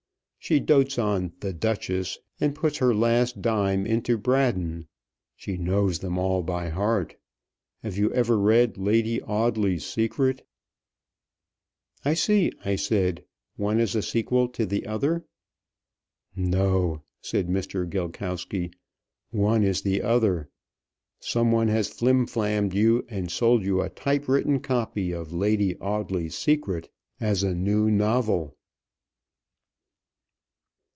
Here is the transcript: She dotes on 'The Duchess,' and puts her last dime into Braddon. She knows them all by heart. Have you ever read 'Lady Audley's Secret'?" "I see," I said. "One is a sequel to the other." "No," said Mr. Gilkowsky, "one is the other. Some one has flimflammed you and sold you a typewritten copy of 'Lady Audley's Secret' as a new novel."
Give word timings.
She 0.43 0.59
dotes 0.59 0.97
on 0.97 1.33
'The 1.39 1.53
Duchess,' 1.53 2.17
and 2.39 2.55
puts 2.55 2.79
her 2.79 2.95
last 2.95 3.43
dime 3.43 3.85
into 3.85 4.17
Braddon. 4.17 4.87
She 5.35 5.55
knows 5.55 5.99
them 5.99 6.17
all 6.17 6.41
by 6.41 6.69
heart. 6.69 7.15
Have 7.83 7.95
you 7.95 8.11
ever 8.11 8.39
read 8.39 8.75
'Lady 8.75 9.21
Audley's 9.21 9.85
Secret'?" 9.85 10.43
"I 12.03 12.15
see," 12.15 12.51
I 12.65 12.75
said. 12.75 13.23
"One 13.55 13.79
is 13.79 13.93
a 13.95 14.01
sequel 14.01 14.47
to 14.49 14.65
the 14.65 14.87
other." 14.87 15.23
"No," 16.35 17.03
said 17.21 17.47
Mr. 17.47 17.87
Gilkowsky, 17.87 18.71
"one 19.29 19.61
is 19.63 19.83
the 19.83 20.01
other. 20.01 20.49
Some 21.19 21.51
one 21.51 21.67
has 21.67 21.87
flimflammed 21.87 22.73
you 22.73 23.05
and 23.09 23.29
sold 23.29 23.63
you 23.63 23.79
a 23.81 23.89
typewritten 23.89 24.59
copy 24.61 25.11
of 25.11 25.31
'Lady 25.31 25.77
Audley's 25.77 26.35
Secret' 26.35 26.91
as 27.19 27.43
a 27.43 27.53
new 27.53 27.91
novel." 27.91 28.57